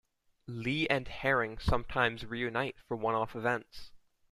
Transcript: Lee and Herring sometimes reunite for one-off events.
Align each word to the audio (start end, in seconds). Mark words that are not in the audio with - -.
Lee 0.47 0.87
and 0.87 1.07
Herring 1.07 1.59
sometimes 1.59 2.25
reunite 2.25 2.75
for 2.87 2.97
one-off 2.97 3.35
events. 3.35 3.91